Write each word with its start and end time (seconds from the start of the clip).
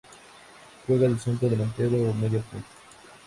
Juega 0.87 1.07
de 1.07 1.19
centro 1.19 1.47
delantero 1.47 1.97
o 2.09 2.13
media 2.21 2.41
punta. 2.49 2.65